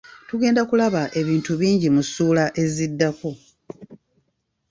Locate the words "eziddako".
2.63-3.29